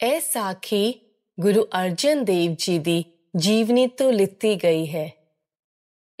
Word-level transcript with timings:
ਇਹ 0.00 0.20
ਸਾਖੀ 0.20 1.14
ਗੁਰੂ 1.40 1.64
ਅਰਜਨ 1.64 2.24
ਦੇਵ 2.24 2.54
ਜੀ 2.58 2.78
ਦੀ 2.78 3.04
ਜੀਵਨੀ 3.36 3.86
ਤੋਂ 3.86 4.12
ਲਿੱਤੀ 4.12 4.56
ਗਈ 4.56 4.86
ਹੈ। 4.86 5.12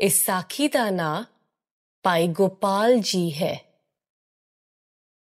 ਇਸ 0.00 0.24
ਸਾਖੀ 0.24 0.68
ਦਾ 0.68 0.90
ਨਾਂ 0.90 1.24
ਭਾਈ 2.02 2.26
ਗੋਪਾਲ 2.26 2.98
ਜੀ 2.98 3.30
ਹੈ। 3.30 3.82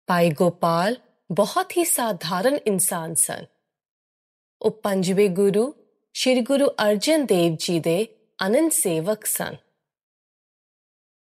ਭਾਈ 0.06 0.30
ਗੋਪਾਲ 0.30 0.96
ਬਹੁਤ 1.32 1.76
ਹੀ 1.76 1.84
ਸਾਧਾਰਨ 1.84 2.58
ਇਨਸਾਨ 2.66 3.14
ਸਨ। 3.14 3.44
ਉਹ 4.62 4.70
ਪੰਜਵੇਂ 4.70 5.30
ਗੁਰੂ 5.30 5.74
ਸ੍ਰੀ 6.14 6.40
ਗੁਰੂ 6.40 6.66
ਅਰਜਨ 6.66 7.26
ਦੇਵ 7.26 7.56
ਜੀ 7.58 7.80
ਦੇ 7.80 8.06
ਅਨੰਦ 8.46 8.70
ਸੇਵਕ 8.70 9.24
ਸਨ। 9.24 9.56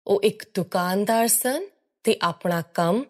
ਉਹ 0.07 0.23
ਇੱਕ 0.23 0.45
ਦੁਕਾਨਦਾਰ 0.55 1.29
ਸਨ 1.29 1.67
ਤੇ 2.05 2.17
ਆਪਣਾ 2.23 2.63
ਕੰਮ 2.63 3.05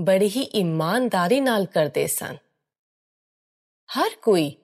ਬੜੀ 0.00 0.28
ਹੀ 0.28 0.42
ਇਮਾਨਦਾਰੀ 0.42 1.40
ਨਾਲ 1.40 1.66
ਕਰਦੇ 1.66 2.06
ਸਨ। 2.06 2.36
ਹਰ 3.98 4.10
ਕੋਈ 4.22 4.56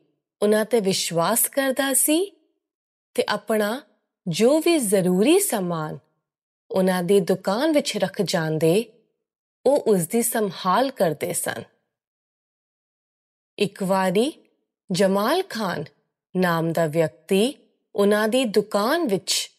ਉਹਨਾਂ 0.42 0.64
ਤੇ 0.64 0.80
ਵਿਸ਼ਵਾਸ 0.80 1.48
ਕਰਦਾ 1.48 1.92
ਸੀ 1.94 2.36
ਤੇ 3.14 3.24
ਆਪਣਾ 3.28 3.82
ਜੋ 4.28 4.58
ਵੀ 4.58 4.78
ਜ਼ਰੂਰੀ 4.78 5.40
ਸਮਾਨ 5.40 5.98
ਉਹਨਾਂ 6.70 7.02
ਦੀ 7.02 7.20
ਦੁਕਾਨ 7.20 7.72
ਵਿੱਚ 7.72 7.96
ਰੱਖ 7.96 8.22
ਜਾਂਦੇ, 8.22 8.92
ਉਹ 9.66 9.80
ਉਸ 9.80 10.06
ਦੀ 10.06 10.22
ਸੰਭਾਲ 10.22 10.90
ਕਰਦੇ 10.90 11.32
ਸਨ। 11.32 11.62
ਇੱਕ 13.58 13.82
ਵਾਰੀ 13.82 14.32
ਜਮਾਲ 14.92 15.42
ਖਾਨ 15.42 15.84
ਨਾਮ 16.36 16.72
ਦਾ 16.72 16.86
ਵਿਅਕਤੀ 16.86 17.54
ਉਹਨਾਂ 17.94 18.28
ਦੀ 18.28 18.44
ਦੁਕਾਨ 18.44 19.06
ਵਿੱਚ 19.06 19.50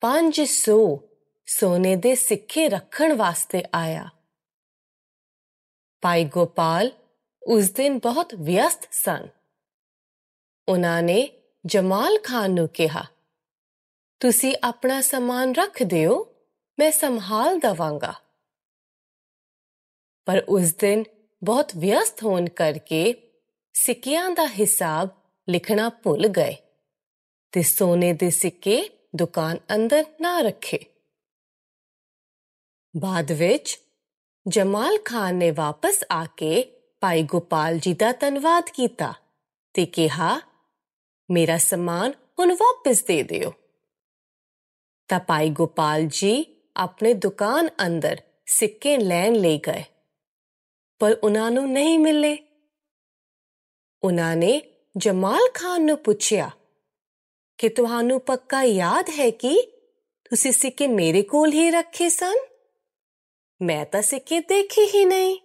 500 0.00 0.98
ਸੋਨੇ 1.46 1.96
ਦੇ 1.96 2.14
ਸਿੱਕੇ 2.14 2.68
ਰੱਖਣ 2.68 3.16
ਵਾਸਤੇ 3.16 3.64
ਆਇਆ। 3.74 4.08
ਭਾਈ 6.02 6.24
ਗੋਪਾਲ 6.24 6.90
ਉਸ 7.42 7.70
ਦਿਨ 7.70 7.98
ਬਹੁਤ 7.98 8.34
ਵਿਅਸਤ 8.34 8.88
ਸਨ। 8.92 9.28
ਉਹਨਾਂ 10.68 11.02
ਨੇ 11.02 11.28
ਜਮਾਲ 11.66 12.18
ਖਾਨ 12.24 12.50
ਨੂੰ 12.50 12.68
ਕਿਹਾ, 12.68 13.04
ਤੁਸੀਂ 14.20 14.54
ਆਪਣਾ 14.64 15.00
ਸਮਾਨ 15.00 15.54
ਰੱਖ 15.54 15.82
ਦਿਓ, 15.82 16.34
ਮੈਂ 16.78 16.90
ਸੰਭਾਲ 16.92 17.58
ਦਵਾਂਗਾ। 17.58 18.12
ਪਰ 20.26 20.44
ਉਸ 20.48 20.74
ਦਿਨ 20.74 21.04
ਬਹੁਤ 21.44 21.72
ਵਿਅਸਤ 21.76 22.22
ਹੋਣ 22.22 22.48
ਕਰਕੇ 22.48 23.14
ਸਿੱਕਿਆਂ 23.74 24.30
ਦਾ 24.30 24.46
ਹਿਸਾਬ 24.48 25.08
ਲਿਖਣਾ 25.48 25.88
ਭੁੱਲ 25.88 26.28
ਗਏ 26.28 26.56
ਤੇ 27.52 27.62
ਸੋਨੇ 27.62 28.12
ਦੇ 28.12 28.30
ਸਿੱਕੇ 28.30 28.88
ਦੁਕਾਨ 29.16 29.58
ਅੰਦਰ 29.74 30.04
ਨਾ 30.20 30.40
ਰੱਖੇ। 30.40 30.78
ਬਾਅਦ 32.96 33.32
ਵਿੱਚ 33.32 33.78
ਜਮਾਲ 34.48 34.96
ਖਾਨ 35.04 35.34
ਨੇ 35.34 35.50
ਵਾਪਸ 35.50 36.04
ਆ 36.12 36.24
ਕੇ 36.36 36.62
ਭਾਈ 37.00 37.22
ਗੋਪਾਲ 37.22 37.78
ਜੀ 37.78 37.92
ਦਾ 37.94 38.12
ਧੰਨਵਾਦ 38.12 38.70
ਕੀਤਾ 38.74 39.12
ਤੇ 39.74 39.84
ਕਿਹਾ, 39.86 40.40
ਮੇਰਾ 41.28 41.56
ਸਮਾਨ 41.58 42.12
ਹੁਣ 42.38 42.52
ਵਾਪਸ 42.52 43.02
ਦੇ 43.02 43.22
ਦਿਓ। 43.22 43.52
ਤਾਂ 45.10 45.20
ਭਾਈ 45.20 45.50
ਗੋਪਾਲ 45.50 46.06
ਜੀ 46.06 46.44
ਆਪਣੇ 46.76 47.12
ਦੁਕਾਨ 47.14 47.68
ਅੰਦਰ 47.86 48.20
ਸਿੱਕੇ 48.46 48.96
ਲੈਣ 48.96 49.34
ਲਈ 49.34 49.58
ਗਏ, 49.58 49.84
ਪਰ 51.00 51.16
ਉਹਨਾਂ 51.22 51.50
ਨੂੰ 51.50 51.70
ਨਹੀਂ 51.72 51.98
ਮਿਲੇ। 51.98 52.36
ਉਹਨਾਂ 54.02 54.34
ਨੇ 54.36 54.60
ਜਮਾਲ 54.96 55.50
ਖਾਨ 55.54 55.84
ਨੂੰ 55.84 55.98
ਪੁੱਛਿਆ, 55.98 56.50
ਕਿ 57.58 57.68
ਤੁਹਾਨੂੰ 57.68 58.20
ਪੱਕਾ 58.20 58.62
ਯਾਦ 58.62 59.10
ਹੈ 59.10 59.30
ਕਿ 59.30 59.56
ਤੁਸੀਂ 60.30 60.52
ਸਿੱਕੇ 60.52 60.86
ਮੇਰੇ 60.86 61.22
ਕੋਲ 61.22 61.52
ਹੀ 61.52 61.70
ਰੱਖੇ 61.70 62.08
ਸਨ? 62.08 62.34
ਮੈਂ 63.60 63.84
ਤਾਂ 63.86 64.02
ਸਿੱਕੇ 64.02 64.40
ਦੇਖੇ 64.40 64.84
ਹੀ 64.86 65.04
ਨਹੀਂ। 65.04 65.38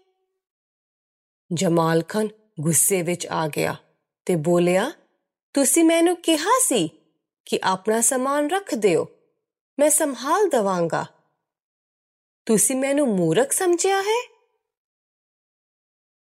ਜਮਾਲ 1.51 2.01
ਖਾਨ 2.03 2.27
ਗੁੱਸੇ 2.59 3.01
ਵਿੱਚ 3.01 3.25
ਆ 3.27 3.47
ਗਿਆ 3.47 3.75
ਤੇ 4.27 4.35
ਬੋਲਿਆ, 4.35 4.91
ਤੁਸੀਂ 5.55 5.83
ਮੈਨੂੰ 5.83 6.15
ਕਿਹਾ 6.15 6.59
ਸੀ 6.61 6.87
ਕਿ 7.47 7.59
ਆਪਣਾ 7.63 8.01
ਸਮਾਨ 8.01 8.49
ਰੱਖ 8.49 8.73
ਦਿਓ, 8.75 9.07
ਮੈਂ 9.77 9.89
ਸੰਭਾਲ 9.89 10.47
ਦਵਾਂਗਾ। 10.49 11.05
ਤੁਸੀਂ 12.47 12.75
ਮੈਨੂੰ 12.75 13.07
ਮੂਰਖ 13.07 13.51
ਸਮਝਿਆ 13.51 14.01
ਹੈ? 14.01 14.21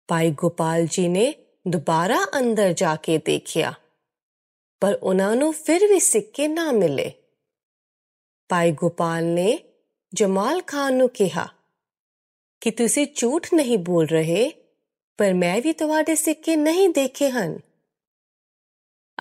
ਭਾਈ 0.10 0.32
ਗੋਪਾਲ 0.32 0.86
ਜੀ 0.86 1.08
ਨੇ 1.08 1.34
ਦੁਬਾਰਾ 1.68 2.18
ਅੰਦਰ 2.40 2.74
ਜਾ 2.74 2.96
ਕੇ 2.96 3.18
ਦੇਖਿਆ, 3.18 3.74
ਪਰ 4.82 4.98
ਉਹਨਾਂ 5.04 5.36
ਨੂੰ 5.36 5.52
ਫਿਰ 5.54 5.88
ਵੀ 5.88 6.00
ਸਿੱਕੇ 6.00 6.48
ਨਾ 6.48 6.72
ਮਿਲੇ। 6.72 7.12
ਭਾਈ 8.50 8.72
ਗੋਪਾਲ 8.72 9.24
ਨੇ 9.26 9.58
ਜਮਾਲ 10.14 10.62
ਖਾਨ 10.62 10.94
ਨੂੰ 10.94 11.10
ਕਿਹਾ 11.10 11.48
ਕਿ 12.66 12.72
ਤੁਸੀਂ 12.72 13.08
ਝੂਠ 13.16 13.48
ਨਹੀਂ 13.54 13.78
ਬੋਲ 13.78 14.06
ਰਹੇ 14.06 14.52
ਪਰ 15.18 15.34
ਮੈਂ 15.34 15.62
ਵੀ 15.62 15.74
ਤੁਹਾਡੇ 15.74 16.16
ਸਿੱਕੇ 16.16 16.56
ਨਹੀਂ 16.56 16.90
ਦੇਖੇ 16.90 17.30
ਹਨ 17.30 17.60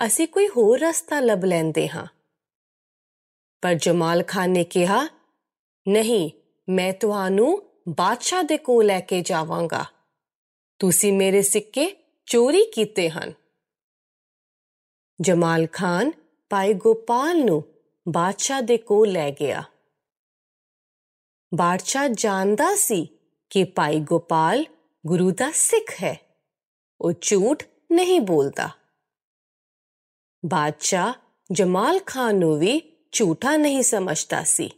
ਅਸੀਂ 0.05 0.27
ਕੋਈ 0.27 0.47
ਹੋਰ 0.47 0.79
ਰਸਤਾ 0.79 1.19
ਲੱਭ 1.19 1.45
ਲੈਂਦੇ 1.45 1.87
ਹਾਂ 1.87 2.05
ਪਰ 3.61 3.73
ਜਮਾਲ 3.73 4.23
ਖਾਨ 4.23 4.49
ਨੇ 4.49 4.63
ਕਿਹਾ 4.63 5.07
ਨਹੀਂ 5.87 6.31
ਮੈਂ 6.69 6.93
ਤੁਹਾਨੂੰ 6.93 7.61
ਬਾਦਸ਼ਾਹ 7.89 8.43
ਦੇ 8.43 8.57
ਕੋਲ 8.57 8.85
ਲੈ 8.85 8.99
ਕੇ 8.99 9.21
ਜਾਵਾਂਗਾ 9.21 9.85
ਤੁਸੀਂ 10.79 11.13
ਮੇਰੇ 11.13 11.41
ਸਿੱਕੇ 11.41 11.89
ਚੋਰੀ 12.27 12.63
ਕੀਤੇ 12.73 13.09
ਹਨ 13.09 13.33
ਜਮਾਲ 15.21 15.67
ਖਾਨ 15.73 16.11
ਭਾਈ 16.49 16.73
ਗੋਪਾਲ 16.73 17.45
ਨੂੰ 17.45 17.63
ਬਾਦਸ਼ਾਹ 18.09 18.61
ਦੇ 18.61 18.77
ਕੋਲ 18.77 19.11
ਲੈ 19.11 19.31
ਗਿਆ 19.31 19.63
ਬਾਦਸ਼ਾਹ 21.51 22.07
ਜਾਣਦਾ 22.07 22.75
ਸੀ 22.75 23.07
ਕਿ 23.49 23.63
ਭਾਈ 23.63 23.99
ਗੋਪਾਲ 23.99 24.65
ਗੁਰੂ 25.07 25.31
ਦਾ 25.31 25.51
ਸਿੱਖ 25.51 26.03
ਹੈ। 26.03 26.19
ਉਹ 27.01 27.13
ਝੂਠ 27.21 27.63
ਨਹੀਂ 27.91 28.21
ਬੋਲਦਾ। 28.21 28.69
ਬਾਦਸ਼ਾਹ 30.45 31.13
ਜਮਾਲ 31.51 31.99
ਖਾਨ 32.05 32.35
ਨੂੰ 32.35 32.59
ਵੀ 32.59 32.81
ਝੂਠਾ 33.11 33.57
ਨਹੀਂ 33.57 33.83
ਸਮਝਦਾ 33.83 34.43
ਸੀ। 34.43 34.71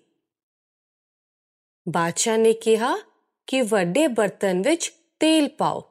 ਬਾਦਸ਼ਾਹ 1.89 2.37
ਨੇ 2.37 2.53
ਕਿਹਾ 2.53 2.97
ਕਿ 3.47 3.61
ਵੱਡੇ 3.61 4.07
ਬਰਤਨ 4.07 4.61
ਵਿੱਚ 4.61 4.93
ਤੇਲ 5.19 5.49
ਪਾਓ 5.49 5.89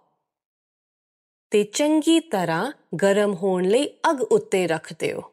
ਤੇ 1.51 1.65
ਚੰਗੀ 1.65 2.21
ਤਰ੍ਹਾਂ 2.21 2.73
ਗਰਮ 3.03 3.35
ਹੋਣ 3.35 3.65
ਲਈ 3.65 3.89
ਅਗ 4.11 4.23
ਉੱਤੇ 4.23 4.67
ਰੱਖ 4.67 4.93
ਦਿਓ। 4.99 5.33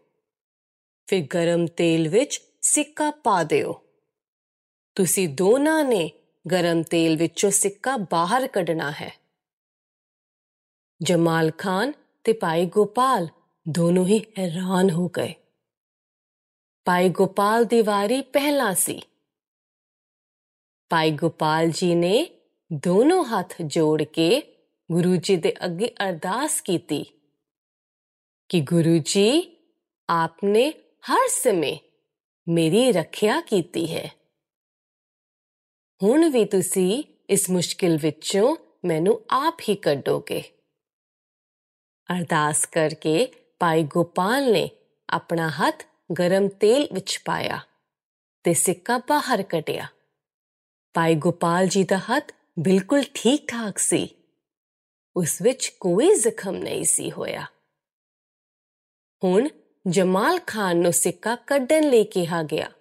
ਫਿਰ 1.07 1.25
ਗਰਮ 1.25 1.67
ਤੇਲ 1.67 2.07
ਵਿੱਚ 2.07 2.41
ਸਿੱਕਾ 2.61 3.11
ਪਾ 3.11 3.43
ਦਿਓ। 3.43 3.81
ਤੁਸੀਂ 4.95 5.29
ਦੋਨਾਂ 5.29 5.83
ਨੇ 5.83 6.11
ਗਰਮ 6.45 6.81
ਤੇਲ 6.83 7.15
ਵਿੱਚੋਂ 7.17 7.49
ਸਿੱਕਾ 7.51 7.95
ਬਾਹਰ 8.11 8.47
ਕੱਢਣਾ 8.47 8.91
ਹੈ 8.91 9.11
ਜਮਾਲ 11.01 11.51
ਖਾਨ 11.57 11.91
ਤੇ 12.25 12.33
ਭਾਈ 12.33 12.65
ਗੋਪਾਲ 12.65 13.27
ਦੋਨੋਂ 13.65 14.05
ਹੀ 14.05 14.19
ਹੈਰਾਨ 14.39 14.89
ਹੋ 14.89 15.07
ਗਏ 15.07 15.33
ਭਾਈ 16.87 17.09
ਗੋਪਾਲ 17.09 17.65
ਦੀ 17.65 17.81
ਵਾਰੀ 17.81 18.21
ਪਹਿਲਾਂ 18.21 18.73
ਸੀ 18.75 19.01
ਭਾਈ 20.91 21.11
ਗੋਪਾਲ 21.11 21.69
ਜੀ 21.69 21.93
ਨੇ 21.95 22.25
ਦੋਨੋਂ 22.83 23.23
ਹੱਥ 23.25 23.61
ਜੋੜ 23.61 24.03
ਕੇ 24.03 24.41
ਗੁਰੂ 24.89 25.15
ਜੀ 25.15 25.35
ਦੇ 25.35 25.53
ਅੱਗੇ 25.65 25.89
ਅਰਦਾਸ 26.03 26.59
ਕੀਤੀ 26.61 27.03
ਕਿ 28.49 28.61
ਗੁਰੂ 28.61 28.97
ਜੀ 29.05 29.27
ਆਪਨੇ 30.09 30.69
ਹਰ 31.03 31.27
ਸਮੇਂ 31.29 31.77
ਮੇਰੀ 32.47 32.91
ਰੱਖਿਆ 32.91 33.39
ਕੀਤੀ 33.41 33.85
ਹੈ 33.95 34.09
ਹੁਣ 36.03 36.29
ਵੀ 36.29 36.45
ਤੁਸੀਂ 36.45 37.03
ਇਸ 37.29 37.49
ਮੁਸ਼ਕਿਲ 37.49 37.97
ਵਿੱਚੋਂ 37.97 38.55
ਮੈਨੂੰ 38.85 39.21
ਆਪ 39.29 39.57
ਹੀ 39.69 39.75
ਕੱਢੋਗੇ। 39.75 40.41
ਅਰਦਾਸ 42.13 42.65
ਕਰਕੇ 42.65 43.33
ਭਾਈ 43.59 43.83
ਗੋਪਾਲ 43.83 44.51
ਨੇ 44.51 44.69
ਆਪਣਾ 45.09 45.49
ਹੱਥ 45.49 45.83
ਗਰਮ 46.19 46.47
ਤੇਲ 46.47 46.87
ਵਿੱਚ 46.93 47.21
ਪਾਇਆ 47.25 47.59
ਤੇ 48.43 48.53
ਸਿੱਕਾ 48.53 48.97
ਬਾਹਰ 48.97 49.43
ਕੱਢਿਆ। 49.43 49.87
ਭਾਈ 50.93 51.15
ਗੋਪਾਲ 51.15 51.67
ਜੀ 51.67 51.83
ਦਾ 51.83 51.97
ਹੱਥ 51.97 52.31
ਬਿਲਕੁਲ 52.59 53.03
ਠੀਕ 53.13 53.47
ਠਾਕ 53.47 53.77
ਸੀ। 53.77 54.09
ਉਸ 55.15 55.41
ਵਿੱਚ 55.41 55.67
ਕੋਈ 55.79 56.13
ਜ਼ਖਮ 56.13 56.55
ਨਹੀਂ 56.55 56.83
ਸੀ 56.83 57.11
ਹੋਇਆ। 57.11 57.45
ਹੁਣ 59.23 59.47
ਜਮਾਲ 59.87 60.39
ਖਾਨ 60.47 60.77
ਨੂੰ 60.77 60.93
ਸਿੱਕਾ 60.93 61.35
ਕੱਢਣ 61.35 61.83
ਲਈ 61.83 62.03
ਕਿਹਾ 62.03 62.43
ਗਿਆ। 62.43 62.71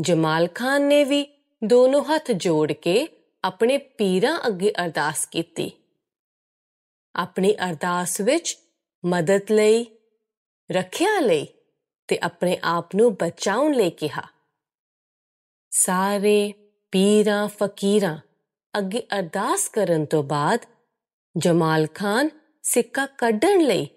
ਜਮਾਲ 0.00 0.48
ਖਾਨ 0.48 0.82
ਨੇ 0.82 1.04
ਵੀ 1.04 1.35
ਦੋਨੋਂ 1.64 2.04
ਹੱਥ 2.04 2.30
ਜੋੜ 2.30 2.72
ਕੇ 2.72 3.08
ਆਪਣੇ 3.44 3.78
ਪੀਰਾਂ 3.78 4.40
ਅੱਗੇ 4.46 4.72
ਅਰਦਾਸ 4.84 5.26
ਕੀਤੀ। 5.26 5.70
ਆਪਣੀ 7.16 7.54
ਅਰਦਾਸ 7.54 8.20
ਵਿੱਚ 8.20 8.58
ਮਦਦ 9.04 9.52
ਲਈ, 9.52 9.86
ਰੱਖਿਆ 10.70 11.20
ਲਈ 11.20 11.46
ਤੇ 12.08 12.18
ਆਪਣੇ 12.22 12.58
ਆਪ 12.64 12.94
ਨੂੰ 12.94 13.14
ਬਚਾਉਣ 13.14 13.72
ਲਈ 13.72 13.90
ਕਿਹਾ। 13.90 14.22
ਸਾਰੇ 15.70 16.54
ਪੀਰਾਂ 16.92 17.48
ਫਕੀਰਾਂ 17.48 18.18
ਅੱਗੇ 18.78 19.06
ਅਰਦਾਸ 19.18 19.68
ਕਰਨ 19.68 20.04
ਤੋਂ 20.04 20.22
ਬਾਅਦ 20.22 20.66
ਜਮਾਲ 21.38 21.86
ਖਾਨ 21.94 22.30
ਸਿੱਕਾ 22.62 23.06
ਕੱਢਣ 23.06 23.60
ਲਈ 23.60 23.88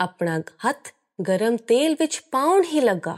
ਆਪਣਾ 0.00 0.40
ਹੱਥ 0.68 0.88
ਗਰਮ 1.28 1.56
ਤੇਲ 1.56 1.96
ਵਿੱਚ 2.00 2.22
ਪਾਉਣ 2.30 2.62
ਹੀ 2.64 2.80
ਲੱਗਾ। 2.80 3.16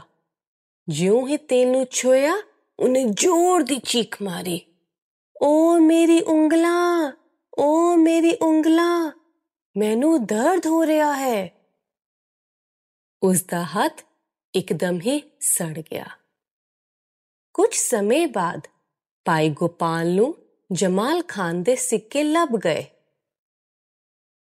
ਜਿਉਂ 0.89 1.27
ਹੀ 1.27 1.37
ਤੇਲ 1.37 1.71
ਨੂੰ 1.71 1.85
ਛੋਇਆ 1.91 2.35
ਉਹਨੇ 2.79 3.03
ਜ਼ੋਰ 3.03 3.63
ਦੀ 3.63 3.79
ਚੀਖ 3.79 4.21
ਮਾਰੀ। 4.21 4.61
ਓ 5.41 5.77
ਮੇਰੀ 5.79 6.21
ਉਂਗਲਾਂ 6.21 7.11
ਓ 7.57 7.95
ਮੇਰੀ 7.95 8.37
ਉਂਗਲਾਂ, 8.41 9.11
ਮੈਨੂੰ 9.77 10.25
ਦਰਦ 10.25 10.67
ਹੋ 10.67 10.85
ਰਿਹਾ 10.85 11.15
ਹੈ। 11.15 11.51
ਉਸ 13.23 13.43
ਦਾ 13.43 13.63
ਹੱਥ 13.63 14.01
ਇੱਕਦਮ 14.55 14.99
ਹੀ 14.99 15.31
ਸੜ 15.39 15.79
ਗਿਆ। 15.79 16.05
ਕੁਝ 17.53 17.75
ਸਮੇਂ 17.75 18.27
ਬਾਅਦ 18.27 18.67
ਭਾਈ 19.25 19.49
ਗੋਪਾਲ 19.49 20.07
ਨੂੰ 20.07 20.35
ਜਮਾਲ 20.71 21.21
ਖਾਨ 21.27 21.63
ਦੇ 21.63 21.75
ਸਿੱਕੇ 21.75 22.23
ਲੱਭ 22.23 22.49
ਗਏ। 22.49 22.85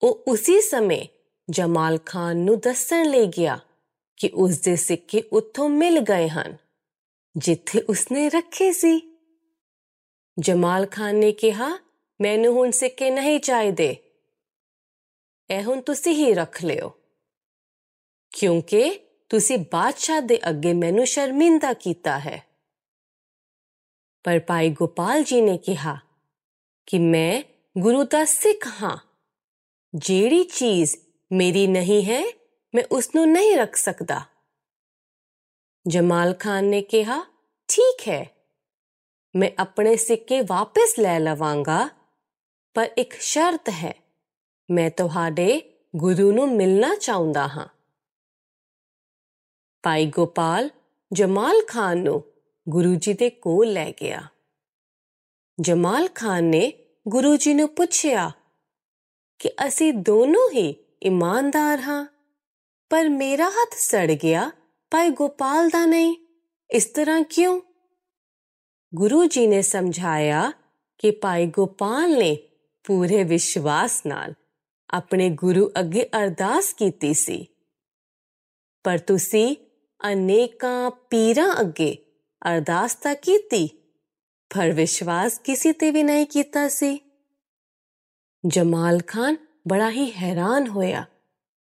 ਉਹ 0.03 0.23
ਉਸੇ 0.27 0.61
ਸਮੇਂ 0.61 1.05
ਜਮਾਲ 1.49 1.99
ਖਾਨ 2.05 2.37
ਨੂੰ 2.37 2.59
ਦੱਸਣ 2.59 3.05
ਲਈ 3.05 3.25
ਗਿਆ 3.25 3.59
ਕਿ 4.17 4.31
ਉਸ 4.33 4.59
ਦੇ 4.59 4.75
ਸਿੱਕੇ 4.75 5.21
ਉੱਥੋਂ 5.21 5.69
ਮਿਲ 5.69 5.99
ਗਏ 5.99 6.29
ਹਨ। 6.29 6.57
ਜਿੱਥੇ 7.37 7.81
ਉਸਨੇ 7.81 8.29
ਰੱਖੇ 8.29 8.71
ਸੀ। 8.71 9.17
ਜਮਾਲ 10.39 10.85
ਖਾਨ 10.85 11.15
ਨੇ 11.15 11.31
ਕਿਹਾ, 11.31 11.77
ਮੈਨੂੰ 12.21 12.53
ਹੁਣ 12.53 12.71
ਸਿੱਕੇ 12.71 13.09
ਨਹੀਂ 13.09 13.39
ਚਾਹੀਦੇ। 13.39 13.97
ਇਹ 15.49 15.63
ਹੁਣ 15.63 15.81
ਤੁਸੀਂ 15.81 16.13
ਹੀ 16.13 16.33
ਰੱਖ 16.33 16.63
ਲਿਓ। 16.63 16.93
ਕਿਉਂਕਿ 18.29 18.99
ਤੁਸੀਂ 19.29 19.57
ਬਾਦਸ਼ਾਹ 19.57 20.21
ਦੇ 20.21 20.49
ਅੱਗੇ 20.49 20.73
ਮੈਨੂੰ 20.73 21.05
ਸ਼ਰਮਿੰਦਾ 21.05 21.73
ਕੀਤਾ 21.73 22.19
ਹੈ। 22.19 22.43
ਪਰ 24.23 24.39
ਭਾਈ 24.39 24.69
ਗੋਪਾਲ 24.69 25.23
ਜੀ 25.23 25.41
ਨੇ 25.41 25.57
ਕਿਹਾ 25.57 25.97
ਕਿ 26.85 26.99
ਮੈਂ 26.99 27.43
ਗੁਰੂ 27.77 28.03
ਦਾ 28.03 28.25
ਸਿੱਖ 28.25 28.67
ਹਾਂ। 28.67 28.97
ਜਿਹੜੀ 29.95 30.43
ਚੀਜ਼ 30.43 30.95
ਮੇਰੀ 31.31 31.67
ਨਹੀਂ 31.67 32.05
ਹੈ, 32.05 32.23
ਮੈਂ 32.75 32.83
ਉਸ 32.91 33.15
ਨੂੰ 33.15 33.31
ਨਹੀਂ 33.31 33.57
ਰੱਖ 33.57 33.75
ਸਕਦਾ। 33.75 34.21
ਜਮਾਲ 35.85 36.33
ਖਾਨ 36.33 36.65
ਨੇ 36.65 36.81
ਕਿਹਾ, 36.81 37.19
ਠੀਕ 37.69 38.07
ਹੈ, 38.07 38.29
ਮੈਂ 39.35 39.49
ਆਪਣੇ 39.59 39.95
ਸਿੱਕੇ 39.95 40.41
ਵਾਪਸ 40.41 40.99
ਲੈ 40.99 41.19
ਲਵਾਂਗਾ, 41.19 41.89
ਪਰ 42.75 42.89
ਇੱਕ 42.97 43.13
ਸ਼ਰਤ 43.13 43.69
ਹੈ, 43.69 43.93
ਮੈਂ 44.69 44.89
ਤੁਹਾਡੇ 44.89 45.61
ਗੁਰੂ 45.95 46.31
ਨੂੰ 46.31 46.47
ਮਿਲਣਾ 46.55 46.93
ਚਾਹੁੰਦਾ 46.95 47.47
ਹਾਂ। 47.47 47.67
ਭਾਈ 49.83 50.05
ਗੋਪਾਲ 50.05 50.69
ਜਮਾਲ 51.11 51.61
ਖਾਨ 51.67 51.97
ਨੂੰ 51.97 52.23
ਗੁਰੂ 52.67 52.95
ਜੀ 52.95 53.13
ਦੇ 53.13 53.29
ਕੋਲ 53.29 53.71
ਲੈ 53.71 53.91
ਗਿਆ। 54.01 54.21
ਜਮਾਲ 55.57 56.07
ਖਾਨ 56.15 56.43
ਨੇ 56.43 56.71
ਗੁਰੂ 57.07 57.35
ਜੀ 57.37 57.53
ਨੂੰ 57.53 57.69
ਪੁੱਛਿਆ 57.69 58.31
ਕਿ 59.39 59.49
ਅਸੀਂ 59.67 59.93
ਦੋਨੋਂ 59.93 60.49
ਹੀ 60.49 60.69
ਇਮਾਨਦਾਰ 61.03 61.79
ਹਾਂ, 61.79 62.05
ਪਰ 62.91 63.09
ਮੇਰਾ 63.09 63.49
ਹੱਥ 63.49 63.73
ਸੜ 63.73 64.11
ਗਿਆ 64.11 64.51
ਭਾਈ 64.93 65.09
ਗੋਪਾਲ 65.09 65.69
ਦਾ 65.69 65.85
ਨਹੀਂ। 65.85 66.15
ਇਸ 66.71 66.85
ਤਰ੍ਹਾਂ 66.85 67.21
ਕਿਉਂ? 67.23 67.61
ਗੁਰੂ 68.95 69.25
ਜੀ 69.25 69.47
ਨੇ 69.47 69.61
ਸਮਝਾਇਆ 69.61 70.51
ਕਿ 70.97 71.11
ਭਾਈ 71.11 71.45
ਗੋਪਾਲ 71.45 72.11
ਨੇ 72.11 72.37
ਪੂਰੇ 72.83 73.23
ਵਿਸ਼ਵਾਸ 73.23 74.05
ਨਾਲ 74.05 74.33
ਆਪਣੇ 74.89 75.29
ਗੁਰੂ 75.29 75.71
ਅੱਗੇ 75.79 76.09
ਅਰਦਾਸ 76.17 76.73
ਕੀਤੀ 76.73 77.13
ਸੀ। 77.13 77.47
ਪਰ 78.83 78.97
ਤੁਸੀਂ 78.97 79.55
ਅਨੇਕਾਂ 80.13 80.91
ਪੀਰਾਂ 80.91 81.55
ਅੱਗੇ 81.61 81.97
ਅਰਦਾਸ 82.41 82.95
ਤਾਂ 82.95 83.15
ਕੀਤੀ, 83.15 83.67
ਪਰ 84.55 84.71
ਵਿਸ਼ਵਾਸ 84.71 85.39
ਕਿਸੇ 85.39 85.73
ਤੇ 85.73 85.91
ਵੀ 85.91 86.03
ਨਹੀਂ 86.03 86.25
ਕੀਤਾ 86.25 86.67
ਸੀ। 86.69 86.99
ਜਮਾਲ 88.47 89.01
ਖਾਨ 89.07 89.37
ਬੜਾ 89.67 89.91
ਹੀ 89.91 90.11
ਹੈਰਾਨ 90.11 90.67
ਹੋਇਆ 90.67 91.05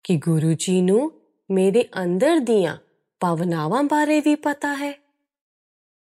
ਕਿ 0.03 0.17
ਗੁਰੂ 0.17 0.53
ਜੀ 0.53 0.81
ਨੂੰ 0.81 1.11
ਮੇਰੇ 1.51 1.89
ਅੰਦਰ 2.03 2.37
ਦੀਆਂ 2.37 2.77
ਭਾਵਨਾਵਾਂ 3.19 3.83
ਬਾਰੇ 3.83 4.19
ਵੀ 4.19 4.35
ਪਤਾ 4.35 4.73
ਹੈ। 4.75 4.93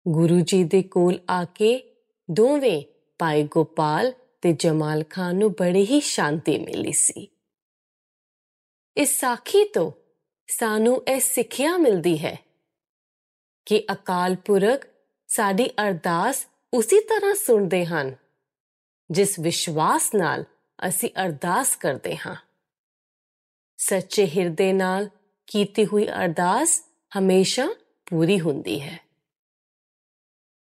ਗੁਰੂ 0.08 0.40
ਜੀ 0.40 0.64
ਦੇ 0.64 0.84
ਕੋਲ 0.84 1.20
ਆ 1.30 1.44
ਕੇ 1.46 1.96
ਦੋਵੇਂ 2.32 2.84
ਭਾਈ 3.20 3.44
ਗੋਪਾਲ 3.44 4.14
ਤੇ 4.42 4.54
ਜਮਾਲ 4.54 5.04
ਖਾਨ 5.10 5.36
ਨੂੰ 5.36 5.52
ਬੜੀ 5.52 5.86
ਹੀ 5.86 6.00
ਸ਼ਾਂਤੀ 6.00 6.58
ਮਿਲੀ 6.60 6.92
ਸੀ। 6.92 7.28
ਇਸ 8.98 9.20
ਸਾਖੀ 9.20 9.64
ਤੋਂ 9.66 9.92
ਸਾਨੂੰ 10.48 11.04
ਇਹ 11.08 11.20
ਸਿੱਖਿਆ 11.20 11.78
ਮਿਲਦੀ 11.78 12.18
ਹੈ 12.26 12.36
ਕਿ 13.66 13.84
ਅਕਾਲ 13.92 14.36
ਪੁਰਖ 14.36 14.88
ਸਾਡੀ 15.28 15.68
ਅਰਦਾਸ 15.68 16.48
ਉਸੇ 16.74 17.00
ਤਰ੍ਹਾਂ 17.00 17.36
ਸੁਣਦੇ 17.36 17.86
ਹਨ, 17.86 18.16
ਜਿਸ 19.12 19.40
ਵਿਸ਼ਵਾਸ 19.40 20.16
ਨਾਲ 20.16 20.46
ਅਸੀਂ 20.88 21.10
ਅਰਦਾਸ 21.24 21.76
ਕਰਦੇ 21.76 22.18
ਹਾਂ। 22.18 22.36
ਸੱਚੇ 23.78 24.28
ਹਿਰਦੇ 24.28 24.74
ਨਾਲ 24.74 25.10
ਕੀਤੀ 25.48 25.86
ਹੋਈ 25.86 26.08
ਅਰਦਾਸ 26.08 26.82
ਹਮੇਸ਼ਾ 27.18 27.68
ਪੂਰੀ 28.06 28.40
ਹੁੰਦੀ 28.40 28.82
ਹੈ। 28.82 29.03